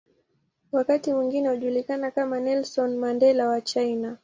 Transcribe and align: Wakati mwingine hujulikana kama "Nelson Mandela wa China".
Wakati 0.71 1.13
mwingine 1.13 1.49
hujulikana 1.49 2.11
kama 2.11 2.39
"Nelson 2.39 2.97
Mandela 2.97 3.47
wa 3.47 3.61
China". 3.61 4.17